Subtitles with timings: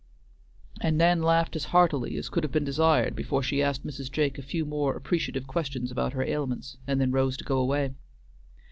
[0.81, 4.11] '"And Nan laughed as heartily as could have been desired before she asked Mrs.
[4.11, 7.93] Jake a few more appreciative questions about her ailments, and then rose to go away.